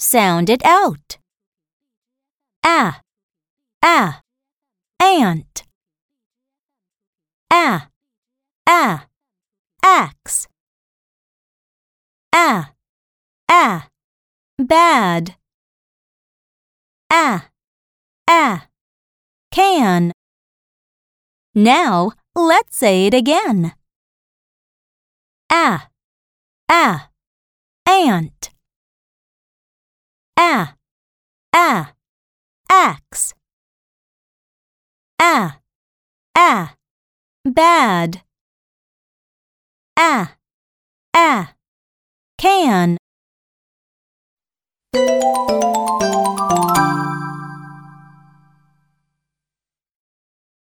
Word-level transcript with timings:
Sound 0.00 0.48
it 0.48 0.64
out. 0.64 1.18
Ah, 2.64 3.02
ah, 3.82 4.22
ant. 4.98 5.64
Ah, 7.50 7.88
ah, 8.66 9.04
axe. 9.84 10.48
Ah, 12.32 12.72
ah, 13.46 13.88
bad. 14.58 15.36
Ah, 17.10 17.50
ah, 18.26 18.68
can. 19.52 20.12
Now 21.54 22.12
let's 22.34 22.74
say 22.74 23.04
it 23.04 23.12
again. 23.12 23.74
Ah, 25.50 25.88
ah, 26.70 27.10
ant. 27.86 28.50
A, 30.40 30.74
a, 31.54 31.94
axe. 32.70 33.34
A, 35.20 35.60
a, 36.36 36.70
bad. 37.44 38.22
A, 39.98 40.30
a, 41.14 41.48
can. 42.38 42.96